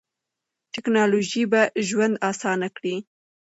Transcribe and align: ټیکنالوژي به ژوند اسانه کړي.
ټیکنالوژي 0.73 1.43
به 1.51 1.61
ژوند 1.87 2.15
اسانه 2.29 2.67
کړي. 2.75 2.95